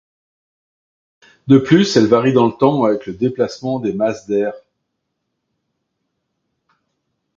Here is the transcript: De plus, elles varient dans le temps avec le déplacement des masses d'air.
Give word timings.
De 1.45 1.59
plus, 1.59 1.95
elles 1.95 2.07
varient 2.07 2.33
dans 2.33 2.47
le 2.47 2.53
temps 2.57 2.85
avec 2.85 3.05
le 3.05 3.13
déplacement 3.13 3.79
des 3.79 3.93
masses 3.93 4.25
d'air. 4.25 4.53